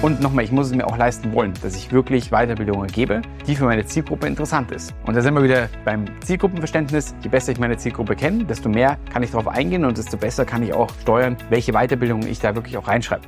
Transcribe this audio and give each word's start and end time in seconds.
Und 0.00 0.20
nochmal, 0.20 0.44
ich 0.44 0.52
muss 0.52 0.68
es 0.68 0.76
mir 0.76 0.86
auch 0.86 0.96
leisten 0.96 1.32
wollen, 1.32 1.52
dass 1.60 1.74
ich 1.74 1.90
wirklich 1.90 2.30
Weiterbildungen 2.30 2.86
gebe, 2.86 3.20
die 3.48 3.56
für 3.56 3.64
meine 3.64 3.84
Zielgruppe 3.84 4.28
interessant 4.28 4.70
ist. 4.70 4.94
Und 5.04 5.16
da 5.16 5.22
sind 5.22 5.34
wir 5.34 5.42
wieder 5.42 5.68
beim 5.84 6.04
Zielgruppenverständnis. 6.20 7.16
Je 7.20 7.28
besser 7.28 7.50
ich 7.50 7.58
meine 7.58 7.76
Zielgruppe 7.76 8.14
kenne, 8.14 8.44
desto 8.44 8.68
mehr 8.68 8.96
kann 9.12 9.24
ich 9.24 9.32
darauf 9.32 9.48
eingehen 9.48 9.84
und 9.84 9.98
desto 9.98 10.16
besser 10.16 10.44
kann 10.44 10.62
ich 10.62 10.72
auch 10.72 10.88
steuern, 11.00 11.36
welche 11.50 11.72
Weiterbildungen 11.72 12.28
ich 12.28 12.38
da 12.38 12.54
wirklich 12.54 12.76
auch 12.76 12.86
reinschreibe. 12.86 13.24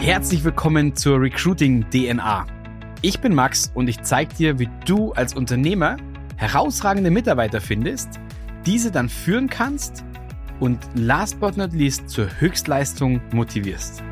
Herzlich 0.00 0.42
willkommen 0.42 0.96
zur 0.96 1.20
Recruiting 1.20 1.88
DNA. 1.90 2.44
Ich 3.02 3.20
bin 3.20 3.32
Max 3.32 3.70
und 3.72 3.88
ich 3.88 4.02
zeige 4.02 4.34
dir, 4.34 4.58
wie 4.58 4.68
du 4.84 5.12
als 5.12 5.32
Unternehmer 5.32 5.96
herausragende 6.34 7.12
Mitarbeiter 7.12 7.60
findest, 7.60 8.18
diese 8.66 8.90
dann 8.90 9.08
führen 9.08 9.48
kannst 9.48 10.04
und 10.60 10.78
last 10.94 11.38
but 11.40 11.56
not 11.56 11.72
least 11.72 12.08
zur 12.08 12.28
Höchstleistung 12.40 13.20
motivierst. 13.32 14.02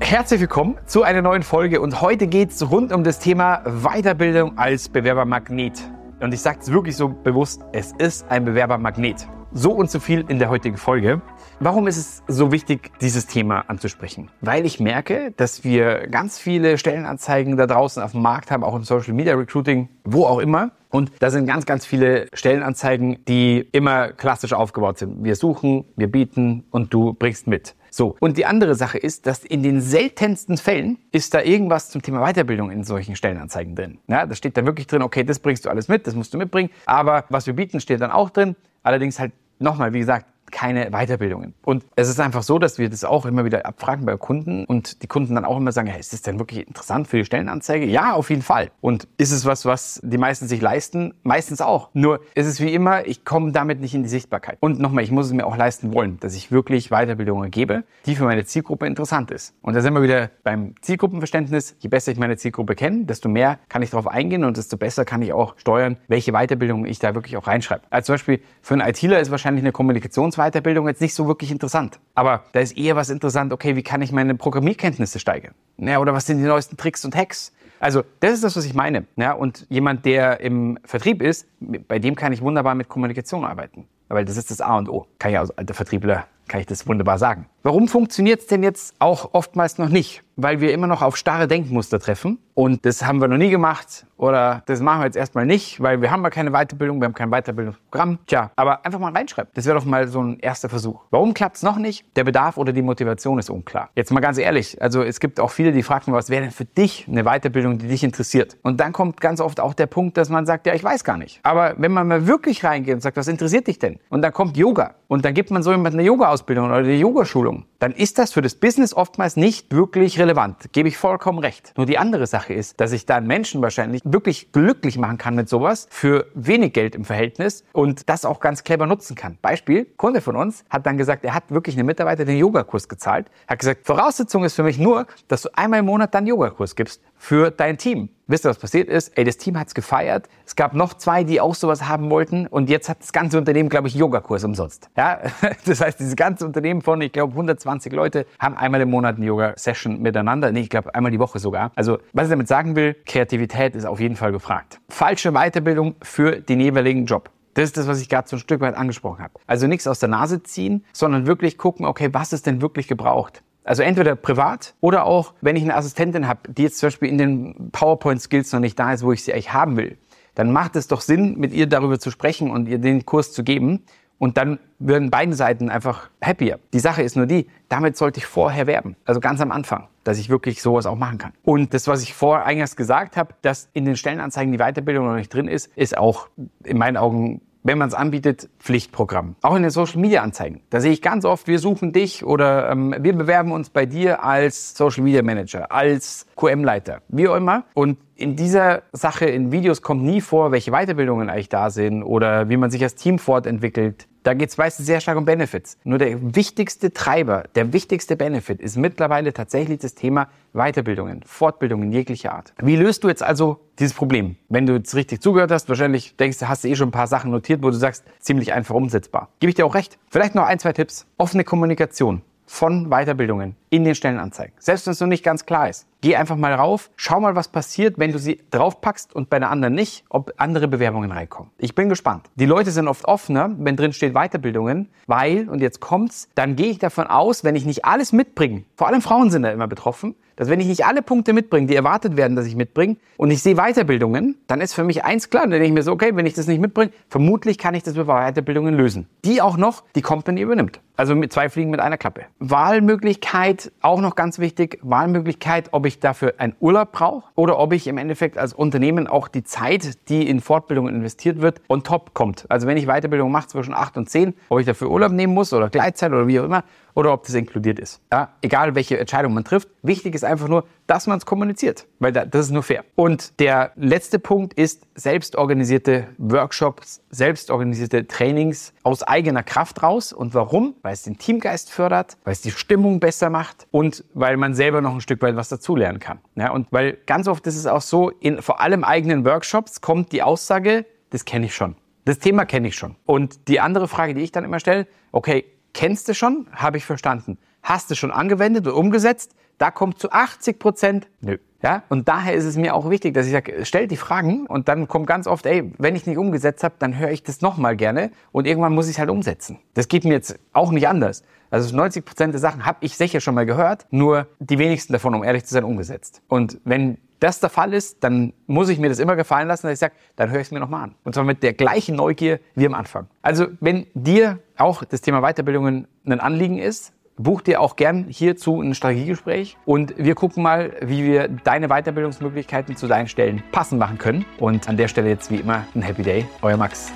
Herzlich 0.00 0.40
willkommen 0.40 0.78
zu 0.86 1.02
einer 1.02 1.20
neuen 1.20 1.42
Folge 1.42 1.80
und 1.82 2.00
heute 2.00 2.28
geht 2.28 2.50
es 2.50 2.70
rund 2.70 2.92
um 2.92 3.04
das 3.04 3.18
Thema 3.18 3.62
Weiterbildung 3.66 4.56
als 4.56 4.88
Bewerbermagnet. 4.88 5.82
Und 6.20 6.32
ich 6.32 6.40
sage 6.40 6.60
es 6.62 6.72
wirklich 6.72 6.96
so 6.96 7.08
bewusst, 7.08 7.60
es 7.72 7.92
ist 7.98 8.24
ein 8.30 8.44
Bewerbermagnet. 8.44 9.28
So 9.52 9.72
und 9.72 9.90
so 9.90 9.98
viel 9.98 10.26
in 10.28 10.38
der 10.38 10.50
heutigen 10.50 10.76
Folge. 10.76 11.22
Warum 11.58 11.86
ist 11.86 11.96
es 11.96 12.22
so 12.28 12.52
wichtig, 12.52 12.92
dieses 13.00 13.26
Thema 13.26 13.64
anzusprechen? 13.66 14.30
Weil 14.42 14.66
ich 14.66 14.78
merke, 14.78 15.32
dass 15.38 15.64
wir 15.64 16.06
ganz 16.08 16.38
viele 16.38 16.76
Stellenanzeigen 16.76 17.56
da 17.56 17.66
draußen 17.66 18.02
auf 18.02 18.12
dem 18.12 18.20
Markt 18.20 18.50
haben, 18.50 18.62
auch 18.62 18.76
im 18.76 18.84
Social 18.84 19.14
Media 19.14 19.34
Recruiting, 19.34 19.88
wo 20.04 20.26
auch 20.26 20.38
immer. 20.38 20.72
Und 20.90 21.12
da 21.18 21.30
sind 21.30 21.46
ganz, 21.46 21.64
ganz 21.64 21.86
viele 21.86 22.28
Stellenanzeigen, 22.34 23.24
die 23.26 23.66
immer 23.72 24.08
klassisch 24.08 24.52
aufgebaut 24.52 24.98
sind. 24.98 25.24
Wir 25.24 25.34
suchen, 25.34 25.86
wir 25.96 26.10
bieten 26.10 26.64
und 26.70 26.92
du 26.92 27.14
bringst 27.14 27.46
mit. 27.46 27.74
So. 27.98 28.14
Und 28.20 28.38
die 28.38 28.46
andere 28.46 28.76
Sache 28.76 28.96
ist, 28.96 29.26
dass 29.26 29.44
in 29.44 29.64
den 29.64 29.80
seltensten 29.80 30.56
Fällen 30.56 30.98
ist 31.10 31.34
da 31.34 31.42
irgendwas 31.42 31.90
zum 31.90 32.00
Thema 32.00 32.24
Weiterbildung 32.24 32.70
in 32.70 32.84
solchen 32.84 33.16
Stellenanzeigen 33.16 33.74
drin. 33.74 33.98
Ja, 34.06 34.24
da 34.24 34.36
steht 34.36 34.56
da 34.56 34.64
wirklich 34.64 34.86
drin, 34.86 35.02
okay, 35.02 35.24
das 35.24 35.40
bringst 35.40 35.64
du 35.64 35.68
alles 35.68 35.88
mit, 35.88 36.06
das 36.06 36.14
musst 36.14 36.32
du 36.32 36.38
mitbringen. 36.38 36.70
Aber 36.86 37.24
was 37.28 37.48
wir 37.48 37.54
bieten, 37.54 37.80
steht 37.80 38.00
dann 38.00 38.12
auch 38.12 38.30
drin. 38.30 38.54
Allerdings 38.84 39.18
halt 39.18 39.32
nochmal, 39.58 39.92
wie 39.94 39.98
gesagt, 39.98 40.26
keine 40.52 40.90
Weiterbildungen. 40.90 41.54
Und 41.64 41.84
es 41.96 42.08
ist 42.08 42.20
einfach 42.20 42.42
so, 42.42 42.58
dass 42.58 42.78
wir 42.78 42.88
das 42.88 43.04
auch 43.04 43.26
immer 43.26 43.44
wieder 43.44 43.66
abfragen 43.66 44.06
bei 44.06 44.16
Kunden 44.16 44.64
und 44.64 45.02
die 45.02 45.06
Kunden 45.06 45.34
dann 45.34 45.44
auch 45.44 45.56
immer 45.56 45.72
sagen, 45.72 45.88
hey, 45.88 46.00
ist 46.00 46.12
das 46.12 46.22
denn 46.22 46.38
wirklich 46.38 46.66
interessant 46.66 47.08
für 47.08 47.18
die 47.18 47.24
Stellenanzeige? 47.24 47.86
Ja, 47.86 48.12
auf 48.12 48.30
jeden 48.30 48.42
Fall. 48.42 48.70
Und 48.80 49.08
ist 49.16 49.32
es 49.32 49.44
was, 49.44 49.64
was 49.64 50.00
die 50.02 50.18
meisten 50.18 50.48
sich 50.48 50.60
leisten? 50.60 51.14
Meistens 51.22 51.60
auch. 51.60 51.90
Nur 51.92 52.20
ist 52.34 52.46
es 52.46 52.60
wie 52.60 52.72
immer, 52.72 53.06
ich 53.06 53.24
komme 53.24 53.52
damit 53.52 53.80
nicht 53.80 53.94
in 53.94 54.02
die 54.02 54.08
Sichtbarkeit. 54.08 54.58
Und 54.60 54.80
nochmal, 54.80 55.04
ich 55.04 55.10
muss 55.10 55.26
es 55.26 55.32
mir 55.32 55.46
auch 55.46 55.56
leisten 55.56 55.92
wollen, 55.92 56.18
dass 56.20 56.34
ich 56.34 56.50
wirklich 56.50 56.90
Weiterbildungen 56.90 57.50
gebe, 57.50 57.84
die 58.06 58.16
für 58.16 58.24
meine 58.24 58.44
Zielgruppe 58.44 58.86
interessant 58.86 59.30
ist. 59.30 59.54
Und 59.62 59.74
da 59.74 59.80
sind 59.80 59.94
wir 59.94 60.02
wieder 60.02 60.30
beim 60.44 60.74
Zielgruppenverständnis. 60.80 61.76
Je 61.78 61.88
besser 61.88 62.12
ich 62.12 62.18
meine 62.18 62.36
Zielgruppe 62.36 62.74
kenne, 62.74 63.04
desto 63.04 63.28
mehr 63.28 63.58
kann 63.68 63.82
ich 63.82 63.90
darauf 63.90 64.06
eingehen 64.06 64.44
und 64.44 64.56
desto 64.56 64.76
besser 64.76 65.04
kann 65.04 65.22
ich 65.22 65.32
auch 65.32 65.54
steuern, 65.58 65.96
welche 66.08 66.32
Weiterbildungen 66.32 66.86
ich 66.86 66.98
da 66.98 67.14
wirklich 67.14 67.36
auch 67.36 67.46
reinschreibe. 67.46 67.82
Zum 68.02 68.14
Beispiel 68.14 68.40
für 68.62 68.74
einen 68.74 68.88
ITler 68.88 69.20
ist 69.20 69.30
wahrscheinlich 69.30 69.62
eine 69.62 69.72
Kommunikations 69.72 70.37
Weiterbildung 70.38 70.88
jetzt 70.88 71.00
nicht 71.00 71.14
so 71.14 71.26
wirklich 71.26 71.50
interessant. 71.50 71.98
Aber 72.14 72.44
da 72.52 72.60
ist 72.60 72.76
eher 72.76 72.96
was 72.96 73.10
interessant, 73.10 73.52
okay, 73.52 73.76
wie 73.76 73.82
kann 73.82 74.02
ich 74.02 74.12
meine 74.12 74.34
Programmierkenntnisse 74.34 75.18
steigern? 75.18 75.54
Ja, 75.76 75.98
oder 75.98 76.14
was 76.14 76.26
sind 76.26 76.38
die 76.38 76.44
neuesten 76.44 76.76
Tricks 76.76 77.04
und 77.04 77.14
Hacks? 77.14 77.52
Also 77.80 78.02
das 78.20 78.32
ist 78.32 78.44
das, 78.44 78.56
was 78.56 78.64
ich 78.64 78.74
meine. 78.74 79.06
Ja, 79.16 79.32
und 79.32 79.66
jemand, 79.68 80.04
der 80.04 80.40
im 80.40 80.78
Vertrieb 80.84 81.22
ist, 81.22 81.46
bei 81.60 81.98
dem 81.98 82.14
kann 82.16 82.32
ich 82.32 82.42
wunderbar 82.42 82.74
mit 82.74 82.88
Kommunikation 82.88 83.44
arbeiten. 83.44 83.86
Weil 84.08 84.24
das 84.24 84.36
ist 84.36 84.50
das 84.50 84.60
A 84.60 84.78
und 84.78 84.88
O. 84.88 85.06
Kann 85.18 85.32
ich 85.32 85.38
als 85.38 85.56
alter 85.56 85.74
Vertriebler, 85.74 86.26
kann 86.48 86.60
ich 86.60 86.66
das 86.66 86.86
wunderbar 86.86 87.18
sagen. 87.18 87.46
Warum 87.62 87.88
funktioniert 87.88 88.40
es 88.40 88.46
denn 88.46 88.62
jetzt 88.62 88.94
auch 88.98 89.34
oftmals 89.34 89.78
noch 89.78 89.90
nicht? 89.90 90.22
Weil 90.40 90.60
wir 90.60 90.72
immer 90.72 90.86
noch 90.86 91.02
auf 91.02 91.16
starre 91.16 91.48
Denkmuster 91.48 91.98
treffen. 91.98 92.38
Und 92.54 92.86
das 92.86 93.04
haben 93.04 93.20
wir 93.20 93.28
noch 93.28 93.36
nie 93.36 93.50
gemacht 93.50 94.06
oder 94.16 94.62
das 94.66 94.80
machen 94.80 95.00
wir 95.00 95.04
jetzt 95.04 95.16
erstmal 95.16 95.46
nicht, 95.46 95.80
weil 95.80 96.02
wir 96.02 96.10
haben 96.10 96.24
ja 96.24 96.30
keine 96.30 96.50
Weiterbildung, 96.50 97.00
wir 97.00 97.04
haben 97.04 97.14
kein 97.14 97.30
Weiterbildungsprogramm. 97.30 98.18
Tja, 98.26 98.50
aber 98.56 98.84
einfach 98.84 98.98
mal 98.98 99.12
reinschreiben. 99.12 99.52
Das 99.54 99.64
wäre 99.66 99.78
doch 99.78 99.84
mal 99.84 100.08
so 100.08 100.20
ein 100.20 100.40
erster 100.40 100.68
Versuch. 100.68 101.04
Warum 101.10 101.34
klappt 101.34 101.58
es 101.58 101.62
noch 101.62 101.76
nicht? 101.76 102.04
Der 102.16 102.24
Bedarf 102.24 102.56
oder 102.56 102.72
die 102.72 102.82
Motivation 102.82 103.38
ist 103.38 103.48
unklar. 103.48 103.90
Jetzt 103.94 104.10
mal 104.10 104.18
ganz 104.18 104.38
ehrlich, 104.38 104.82
also 104.82 105.04
es 105.04 105.20
gibt 105.20 105.38
auch 105.38 105.52
viele, 105.52 105.70
die 105.70 105.84
fragen, 105.84 106.12
was 106.12 106.30
wäre 106.30 106.42
denn 106.42 106.50
für 106.50 106.64
dich 106.64 107.06
eine 107.08 107.22
Weiterbildung, 107.22 107.78
die 107.78 107.86
dich 107.86 108.02
interessiert? 108.02 108.56
Und 108.62 108.80
dann 108.80 108.92
kommt 108.92 109.20
ganz 109.20 109.40
oft 109.40 109.60
auch 109.60 109.74
der 109.74 109.86
Punkt, 109.86 110.16
dass 110.16 110.28
man 110.28 110.44
sagt, 110.44 110.66
ja, 110.66 110.74
ich 110.74 110.82
weiß 110.82 111.04
gar 111.04 111.16
nicht. 111.16 111.38
Aber 111.44 111.74
wenn 111.78 111.92
man 111.92 112.08
mal 112.08 112.26
wirklich 112.26 112.64
reingeht 112.64 112.94
und 112.94 113.00
sagt, 113.02 113.16
was 113.16 113.28
interessiert 113.28 113.68
dich 113.68 113.78
denn? 113.78 114.00
Und 114.08 114.22
dann 114.22 114.32
kommt 114.32 114.56
Yoga 114.56 114.96
und 115.06 115.24
dann 115.24 115.32
gibt 115.32 115.52
man 115.52 115.62
so 115.62 115.70
jemand 115.70 115.94
eine 115.94 116.02
Yoga-Ausbildung 116.02 116.66
oder 116.66 116.78
eine 116.78 116.94
Yogaschulung, 116.94 117.66
dann 117.78 117.92
ist 117.92 118.18
das 118.18 118.32
für 118.32 118.42
das 118.42 118.54
Business 118.54 118.92
oftmals 118.94 119.36
nicht 119.36 119.72
wirklich 119.72 120.18
relevant. 120.18 120.72
Gebe 120.72 120.88
ich 120.88 120.96
vollkommen 120.96 121.38
recht. 121.38 121.72
Nur 121.76 121.86
die 121.86 121.98
andere 121.98 122.26
Sache 122.26 122.52
ist, 122.54 122.80
dass 122.80 122.92
ich 122.92 123.06
dann 123.06 123.26
Menschen 123.26 123.62
wahrscheinlich 123.62 124.02
wirklich 124.04 124.52
glücklich 124.52 124.98
machen 124.98 125.18
kann 125.18 125.34
mit 125.34 125.48
sowas 125.48 125.86
für 125.90 126.26
wenig 126.34 126.72
Geld 126.72 126.94
im 126.94 127.04
Verhältnis 127.04 127.64
und 127.72 128.08
das 128.08 128.24
auch 128.24 128.40
ganz 128.40 128.64
clever 128.64 128.86
nutzen 128.86 129.14
kann. 129.14 129.38
Beispiel, 129.40 129.86
Kunde 129.96 130.20
von 130.20 130.36
uns 130.36 130.64
hat 130.70 130.86
dann 130.86 130.98
gesagt, 130.98 131.24
er 131.24 131.34
hat 131.34 131.50
wirklich 131.50 131.76
eine 131.76 131.84
Mitarbeiter 131.84 132.24
den 132.24 132.38
Yogakurs 132.38 132.88
gezahlt. 132.88 133.30
Er 133.46 133.52
hat 133.52 133.58
gesagt, 133.60 133.86
Voraussetzung 133.86 134.44
ist 134.44 134.54
für 134.54 134.62
mich 134.62 134.78
nur, 134.78 135.06
dass 135.28 135.42
du 135.42 135.48
einmal 135.56 135.80
im 135.80 135.86
Monat 135.86 136.14
dann 136.14 136.26
Yogakurs 136.26 136.74
gibst 136.74 137.00
für 137.18 137.50
dein 137.50 137.78
Team. 137.78 138.08
Wisst 138.26 138.44
ihr, 138.44 138.50
was 138.50 138.58
passiert 138.58 138.88
ist? 138.88 139.16
Ey, 139.16 139.24
das 139.24 139.38
Team 139.38 139.58
hat's 139.58 139.74
gefeiert. 139.74 140.28
Es 140.44 140.54
gab 140.54 140.74
noch 140.74 140.94
zwei, 140.94 141.24
die 141.24 141.40
auch 141.40 141.54
sowas 141.54 141.88
haben 141.88 142.10
wollten. 142.10 142.46
Und 142.46 142.68
jetzt 142.68 142.90
hat 142.90 143.00
das 143.00 143.12
ganze 143.12 143.38
Unternehmen, 143.38 143.70
glaube 143.70 143.88
ich, 143.88 143.94
Yogakurs 143.94 144.44
umsonst. 144.44 144.90
Ja, 144.98 145.20
das 145.64 145.80
heißt, 145.80 145.98
dieses 145.98 146.14
ganze 146.14 146.44
Unternehmen 146.44 146.82
von, 146.82 147.00
ich 147.00 147.12
glaube, 147.12 147.32
120 147.32 147.90
Leute 147.92 148.26
haben 148.38 148.56
einmal 148.56 148.82
im 148.82 148.90
Monat 148.90 149.16
eine 149.16 149.24
Yoga-Session 149.24 150.02
miteinander. 150.02 150.52
Nee, 150.52 150.60
ich 150.60 150.70
glaube, 150.70 150.94
einmal 150.94 151.10
die 151.10 151.18
Woche 151.18 151.38
sogar. 151.38 151.72
Also, 151.74 151.98
was 152.12 152.24
ich 152.24 152.30
damit 152.30 152.48
sagen 152.48 152.76
will, 152.76 152.96
Kreativität 153.06 153.74
ist 153.74 153.86
auf 153.86 153.98
jeden 153.98 154.16
Fall 154.16 154.32
gefragt. 154.32 154.78
Falsche 154.90 155.32
Weiterbildung 155.32 155.94
für 156.02 156.40
den 156.40 156.60
jeweiligen 156.60 157.06
Job. 157.06 157.30
Das 157.54 157.64
ist 157.64 157.76
das, 157.76 157.88
was 157.88 158.00
ich 158.00 158.08
gerade 158.08 158.28
so 158.28 158.36
ein 158.36 158.40
Stück 158.40 158.60
weit 158.60 158.76
angesprochen 158.76 159.20
habe. 159.20 159.32
Also 159.46 159.66
nichts 159.66 159.86
aus 159.86 159.98
der 159.98 160.08
Nase 160.08 160.42
ziehen, 160.42 160.84
sondern 160.92 161.26
wirklich 161.26 161.58
gucken, 161.58 161.86
okay, 161.86 162.10
was 162.12 162.32
ist 162.32 162.46
denn 162.46 162.62
wirklich 162.62 162.86
gebraucht? 162.86 163.42
Also 163.68 163.82
entweder 163.82 164.16
privat 164.16 164.72
oder 164.80 165.04
auch, 165.04 165.34
wenn 165.42 165.54
ich 165.54 165.62
eine 165.62 165.76
Assistentin 165.76 166.26
habe, 166.26 166.40
die 166.50 166.62
jetzt 166.62 166.78
zum 166.78 166.86
Beispiel 166.86 167.10
in 167.10 167.18
den 167.18 167.70
PowerPoint-Skills 167.70 168.50
noch 168.52 168.60
nicht 168.60 168.78
da 168.78 168.94
ist, 168.94 169.02
wo 169.02 169.12
ich 169.12 169.22
sie 169.22 169.34
eigentlich 169.34 169.52
haben 169.52 169.76
will, 169.76 169.98
dann 170.34 170.52
macht 170.52 170.74
es 170.74 170.88
doch 170.88 171.02
Sinn, 171.02 171.36
mit 171.36 171.52
ihr 171.52 171.66
darüber 171.66 171.98
zu 171.98 172.10
sprechen 172.10 172.50
und 172.50 172.66
ihr 172.66 172.78
den 172.78 173.04
Kurs 173.04 173.34
zu 173.34 173.44
geben. 173.44 173.84
Und 174.16 174.38
dann 174.38 174.58
würden 174.78 175.10
beide 175.10 175.34
Seiten 175.34 175.68
einfach 175.68 176.08
happier. 176.24 176.60
Die 176.72 176.78
Sache 176.78 177.02
ist 177.02 177.14
nur 177.14 177.26
die, 177.26 177.46
damit 177.68 177.98
sollte 177.98 178.18
ich 178.18 178.24
vorher 178.24 178.66
werben. 178.66 178.96
Also 179.04 179.20
ganz 179.20 179.42
am 179.42 179.52
Anfang, 179.52 179.88
dass 180.02 180.18
ich 180.18 180.30
wirklich 180.30 180.62
sowas 180.62 180.86
auch 180.86 180.96
machen 180.96 181.18
kann. 181.18 181.34
Und 181.42 181.74
das, 181.74 181.86
was 181.88 182.02
ich 182.02 182.14
vorher 182.14 182.46
eingangs 182.46 182.74
gesagt 182.74 183.18
habe, 183.18 183.34
dass 183.42 183.68
in 183.74 183.84
den 183.84 183.96
Stellenanzeigen 183.96 184.50
die 184.50 184.58
Weiterbildung 184.58 185.06
noch 185.06 185.16
nicht 185.16 185.32
drin 185.32 185.46
ist, 185.46 185.66
ist 185.76 185.98
auch 185.98 186.28
in 186.64 186.78
meinen 186.78 186.96
Augen 186.96 187.42
wenn 187.62 187.78
man 187.78 187.88
es 187.88 187.94
anbietet, 187.94 188.48
Pflichtprogramm. 188.58 189.36
Auch 189.42 189.54
in 189.54 189.62
den 189.62 189.70
Social 189.70 190.00
Media 190.00 190.22
Anzeigen. 190.22 190.62
Da 190.70 190.80
sehe 190.80 190.92
ich 190.92 191.02
ganz 191.02 191.24
oft, 191.24 191.46
wir 191.46 191.58
suchen 191.58 191.92
dich 191.92 192.24
oder 192.24 192.70
ähm, 192.70 192.94
wir 192.98 193.12
bewerben 193.12 193.52
uns 193.52 193.70
bei 193.70 193.86
dir 193.86 194.24
als 194.24 194.76
Social 194.76 195.04
Media 195.04 195.22
Manager, 195.22 195.70
als 195.70 196.26
QM-Leiter, 196.36 197.02
wie 197.08 197.28
auch 197.28 197.36
immer. 197.36 197.64
Und 197.74 197.98
in 198.16 198.34
dieser 198.34 198.82
Sache 198.92 199.26
in 199.26 199.52
Videos 199.52 199.80
kommt 199.80 200.02
nie 200.02 200.20
vor, 200.20 200.50
welche 200.50 200.72
Weiterbildungen 200.72 201.30
eigentlich 201.30 201.48
da 201.48 201.70
sind 201.70 202.02
oder 202.02 202.48
wie 202.48 202.56
man 202.56 202.70
sich 202.70 202.82
als 202.82 202.96
Team 202.96 203.18
fortentwickelt. 203.18 204.07
Da 204.22 204.34
geht 204.34 204.50
es 204.50 204.56
meistens 204.56 204.86
sehr 204.86 205.00
stark 205.00 205.16
um 205.16 205.24
Benefits. 205.24 205.78
Nur 205.84 205.98
der 205.98 206.34
wichtigste 206.34 206.92
Treiber, 206.92 207.44
der 207.54 207.72
wichtigste 207.72 208.16
Benefit 208.16 208.60
ist 208.60 208.76
mittlerweile 208.76 209.32
tatsächlich 209.32 209.78
das 209.78 209.94
Thema 209.94 210.28
Weiterbildungen, 210.52 211.22
Fortbildungen 211.24 211.92
jeglicher 211.92 212.32
Art. 212.32 212.52
Wie 212.60 212.76
löst 212.76 213.04
du 213.04 213.08
jetzt 213.08 213.22
also 213.22 213.60
dieses 213.78 213.94
Problem? 213.94 214.36
Wenn 214.48 214.66
du 214.66 214.74
jetzt 214.74 214.94
richtig 214.94 215.22
zugehört 215.22 215.50
hast, 215.50 215.68
wahrscheinlich 215.68 216.16
denkst 216.16 216.38
du, 216.38 216.48
hast 216.48 216.64
du 216.64 216.68
eh 216.68 216.76
schon 216.76 216.88
ein 216.88 216.92
paar 216.92 217.06
Sachen 217.06 217.30
notiert, 217.30 217.62
wo 217.62 217.70
du 217.70 217.76
sagst, 217.76 218.04
ziemlich 218.18 218.52
einfach 218.52 218.74
umsetzbar. 218.74 219.28
Gebe 219.40 219.50
ich 219.50 219.54
dir 219.54 219.66
auch 219.66 219.74
recht. 219.74 219.98
Vielleicht 220.08 220.34
noch 220.34 220.44
ein, 220.44 220.58
zwei 220.58 220.72
Tipps. 220.72 221.06
Offene 221.16 221.44
Kommunikation 221.44 222.22
von 222.48 222.88
Weiterbildungen 222.88 223.56
in 223.70 223.84
den 223.84 223.94
Stellenanzeigen. 223.94 224.54
Selbst 224.58 224.86
wenn 224.86 224.92
es 224.92 225.00
noch 225.00 225.08
nicht 225.08 225.24
ganz 225.24 225.46
klar 225.46 225.68
ist. 225.68 225.86
Geh 226.00 226.14
einfach 226.14 226.36
mal 226.36 226.54
rauf, 226.54 226.90
schau 226.94 227.18
mal, 227.18 227.34
was 227.34 227.48
passiert, 227.48 227.98
wenn 227.98 228.12
du 228.12 228.18
sie 228.18 228.40
draufpackst 228.50 229.14
und 229.14 229.30
bei 229.30 229.40
der 229.40 229.50
anderen 229.50 229.74
nicht, 229.74 230.04
ob 230.08 230.32
andere 230.36 230.68
Bewerbungen 230.68 231.10
reinkommen. 231.10 231.50
Ich 231.58 231.74
bin 231.74 231.88
gespannt. 231.88 232.30
Die 232.36 232.46
Leute 232.46 232.70
sind 232.70 232.86
oft 232.86 233.04
offener, 233.06 233.50
wenn 233.58 233.76
drin 233.76 233.92
steht 233.92 234.14
Weiterbildungen, 234.14 234.88
weil, 235.06 235.48
und 235.48 235.60
jetzt 235.60 235.80
kommt's, 235.80 236.28
dann 236.36 236.54
gehe 236.54 236.68
ich 236.68 236.78
davon 236.78 237.08
aus, 237.08 237.42
wenn 237.42 237.56
ich 237.56 237.66
nicht 237.66 237.84
alles 237.84 238.12
mitbringe, 238.12 238.62
vor 238.76 238.86
allem 238.86 239.02
Frauen 239.02 239.30
sind 239.30 239.42
da 239.42 239.50
immer 239.50 239.66
betroffen, 239.66 240.14
dass 240.38 240.48
wenn 240.48 240.60
ich 240.60 240.68
nicht 240.68 240.86
alle 240.86 241.02
Punkte 241.02 241.32
mitbringe, 241.32 241.66
die 241.66 241.74
erwartet 241.74 242.16
werden, 242.16 242.36
dass 242.36 242.46
ich 242.46 242.54
mitbringe, 242.54 242.96
und 243.16 243.32
ich 243.32 243.42
sehe 243.42 243.56
Weiterbildungen, 243.56 244.36
dann 244.46 244.60
ist 244.60 244.72
für 244.72 244.84
mich 244.84 245.02
eins 245.04 245.30
klar, 245.30 245.42
dann 245.42 245.50
denke 245.50 245.66
ich 245.66 245.72
mir 245.72 245.82
so, 245.82 245.90
okay, 245.90 246.14
wenn 246.14 246.26
ich 246.26 246.34
das 246.34 246.46
nicht 246.46 246.60
mitbringe, 246.60 246.92
vermutlich 247.08 247.58
kann 247.58 247.74
ich 247.74 247.82
das 247.82 247.96
mit 247.96 248.06
Weiterbildungen 248.06 248.76
lösen. 248.76 249.08
Die 249.24 249.42
auch 249.42 249.56
noch 249.56 249.82
die 249.96 250.02
Company 250.02 250.40
übernimmt. 250.40 250.80
Also 250.96 251.16
mit 251.16 251.32
zwei 251.32 251.48
Fliegen 251.48 251.70
mit 251.70 251.80
einer 251.80 251.96
Klappe. 251.96 252.26
Wahlmöglichkeit 252.38 253.57
Zeit 253.58 253.72
auch 253.80 254.00
noch 254.00 254.14
ganz 254.14 254.38
wichtig, 254.38 254.78
Wahlmöglichkeit, 254.82 255.68
ob 255.72 255.86
ich 255.86 256.00
dafür 256.00 256.34
einen 256.38 256.54
Urlaub 256.60 256.92
brauche 256.92 257.24
oder 257.34 257.58
ob 257.58 257.72
ich 257.72 257.86
im 257.86 257.98
Endeffekt 257.98 258.38
als 258.38 258.52
Unternehmen 258.52 259.06
auch 259.06 259.28
die 259.28 259.44
Zeit, 259.44 260.08
die 260.08 260.28
in 260.28 260.40
Fortbildung 260.40 260.88
investiert 260.88 261.40
wird, 261.40 261.60
on 261.68 261.82
top 261.82 262.14
kommt. 262.14 262.46
Also 262.48 262.66
wenn 262.66 262.76
ich 262.76 262.86
Weiterbildung 262.86 263.30
mache 263.30 263.48
zwischen 263.48 263.74
8 263.74 263.98
und 263.98 264.08
10, 264.10 264.34
ob 264.48 264.60
ich 264.60 264.66
dafür 264.66 264.90
Urlaub 264.90 265.12
nehmen 265.12 265.34
muss 265.34 265.52
oder 265.52 265.68
Gleitzeit 265.68 266.12
oder 266.12 266.26
wie 266.26 266.40
auch 266.40 266.44
immer, 266.44 266.64
oder 266.98 267.12
ob 267.12 267.24
das 267.24 267.34
inkludiert 267.36 267.78
ist. 267.78 268.00
Ja, 268.10 268.32
egal 268.42 268.74
welche 268.74 268.98
Entscheidung 268.98 269.32
man 269.32 269.44
trifft. 269.44 269.68
Wichtig 269.82 270.16
ist 270.16 270.24
einfach 270.24 270.48
nur, 270.48 270.64
dass 270.88 271.06
man 271.06 271.18
es 271.18 271.26
kommuniziert, 271.26 271.86
weil 272.00 272.10
das 272.10 272.46
ist 272.46 272.50
nur 272.50 272.64
fair. 272.64 272.84
Und 272.96 273.38
der 273.38 273.70
letzte 273.76 274.18
Punkt 274.18 274.52
ist 274.54 274.84
selbstorganisierte 274.96 276.08
Workshops, 276.18 277.00
selbstorganisierte 277.10 278.08
Trainings 278.08 278.72
aus 278.82 279.04
eigener 279.04 279.44
Kraft 279.44 279.80
raus. 279.80 280.12
Und 280.12 280.34
warum? 280.34 280.74
Weil 280.82 280.92
es 280.92 281.04
den 281.04 281.18
Teamgeist 281.18 281.70
fördert, 281.70 282.16
weil 282.24 282.32
es 282.32 282.40
die 282.40 282.50
Stimmung 282.50 282.98
besser 282.98 283.30
macht 283.30 283.68
und 283.70 284.02
weil 284.14 284.36
man 284.36 284.54
selber 284.54 284.80
noch 284.80 284.94
ein 284.94 285.00
Stück 285.00 285.22
weit 285.22 285.36
was 285.36 285.48
dazulernen 285.48 286.00
kann. 286.00 286.18
Ja, 286.34 286.50
und 286.50 286.66
weil 286.72 286.98
ganz 287.06 287.28
oft 287.28 287.46
ist 287.46 287.54
es 287.56 287.68
auch 287.68 287.82
so, 287.82 288.10
in 288.10 288.42
vor 288.42 288.60
allem 288.60 288.82
eigenen 288.82 289.24
Workshops 289.24 289.80
kommt 289.80 290.10
die 290.10 290.24
Aussage, 290.24 290.84
das 291.10 291.24
kenne 291.24 291.46
ich 291.46 291.54
schon. 291.54 291.76
Das 292.06 292.18
Thema 292.18 292.44
kenne 292.44 292.66
ich 292.66 292.74
schon. 292.74 292.96
Und 293.06 293.46
die 293.46 293.60
andere 293.60 293.86
Frage, 293.86 294.14
die 294.14 294.22
ich 294.22 294.32
dann 294.32 294.42
immer 294.42 294.58
stelle, 294.58 294.88
okay, 295.12 295.44
kennst 295.72 296.08
du 296.08 296.14
schon, 296.14 296.46
habe 296.52 296.76
ich 296.76 296.84
verstanden. 296.84 297.38
Hast 297.62 297.90
du 297.90 297.94
schon 297.94 298.10
angewendet 298.10 298.66
und 298.66 298.74
umgesetzt? 298.74 299.34
Da 299.58 299.70
kommt 299.70 299.98
zu 299.98 300.12
80 300.12 300.58
Prozent 300.58 301.08
nö. 301.20 301.38
Ja, 301.62 301.82
und 301.88 302.06
daher 302.06 302.34
ist 302.34 302.44
es 302.44 302.56
mir 302.56 302.74
auch 302.74 302.88
wichtig, 302.88 303.14
dass 303.14 303.26
ich 303.26 303.32
sage, 303.32 303.64
stell 303.64 303.88
die 303.88 303.96
Fragen 303.96 304.46
und 304.46 304.68
dann 304.68 304.86
kommt 304.86 305.08
ganz 305.08 305.26
oft, 305.26 305.44
ey, 305.44 305.72
wenn 305.78 305.96
ich 305.96 306.06
nicht 306.06 306.16
umgesetzt 306.16 306.62
habe, 306.62 306.76
dann 306.78 306.96
höre 306.96 307.10
ich 307.10 307.24
das 307.24 307.40
nochmal 307.40 307.74
gerne 307.74 308.12
und 308.30 308.46
irgendwann 308.46 308.74
muss 308.74 308.86
ich 308.86 308.92
es 308.92 308.98
halt 309.00 309.10
umsetzen. 309.10 309.58
Das 309.74 309.88
geht 309.88 310.04
mir 310.04 310.12
jetzt 310.12 310.38
auch 310.52 310.70
nicht 310.70 310.86
anders. 310.86 311.24
Also 311.50 311.74
90 311.74 312.04
Prozent 312.04 312.32
der 312.32 312.40
Sachen 312.40 312.64
habe 312.64 312.78
ich 312.82 312.96
sicher 312.96 313.20
schon 313.20 313.34
mal 313.34 313.44
gehört, 313.44 313.86
nur 313.90 314.28
die 314.38 314.58
wenigsten 314.58 314.92
davon, 314.92 315.14
um 315.14 315.24
ehrlich 315.24 315.46
zu 315.46 315.52
sein, 315.52 315.64
umgesetzt. 315.64 316.22
Und 316.28 316.60
wenn 316.64 316.98
das 317.18 317.40
der 317.40 317.50
Fall 317.50 317.74
ist, 317.74 318.04
dann 318.04 318.32
muss 318.46 318.68
ich 318.68 318.78
mir 318.78 318.88
das 318.88 319.00
immer 319.00 319.16
gefallen 319.16 319.48
lassen, 319.48 319.66
dass 319.66 319.74
ich 319.74 319.80
sage, 319.80 319.94
dann 320.14 320.30
höre 320.30 320.40
ich 320.40 320.48
es 320.48 320.50
mir 320.52 320.60
nochmal 320.60 320.84
an. 320.84 320.94
Und 321.02 321.14
zwar 321.14 321.24
mit 321.24 321.42
der 321.42 321.54
gleichen 321.54 321.96
Neugier 321.96 322.38
wie 322.54 322.66
am 322.66 322.74
Anfang. 322.74 323.08
Also 323.22 323.48
wenn 323.58 323.86
dir 323.94 324.38
auch 324.58 324.84
das 324.84 325.00
Thema 325.00 325.20
Weiterbildungen 325.20 325.86
ein 326.06 326.20
Anliegen 326.20 326.58
ist, 326.58 326.92
buch 327.16 327.40
dir 327.40 327.60
auch 327.60 327.76
gern 327.76 328.06
hierzu 328.08 328.60
ein 328.60 328.74
Strategiegespräch 328.74 329.56
und 329.64 329.94
wir 329.98 330.14
gucken 330.14 330.42
mal, 330.42 330.72
wie 330.80 331.04
wir 331.04 331.28
deine 331.28 331.68
Weiterbildungsmöglichkeiten 331.68 332.76
zu 332.76 332.86
deinen 332.86 333.08
Stellen 333.08 333.42
passend 333.52 333.80
machen 333.80 333.98
können. 333.98 334.24
Und 334.38 334.68
an 334.68 334.76
der 334.76 334.88
Stelle 334.88 335.08
jetzt 335.08 335.30
wie 335.30 335.36
immer 335.36 335.64
ein 335.74 335.82
Happy 335.82 336.02
Day, 336.02 336.26
euer 336.42 336.56
Max. 336.56 336.92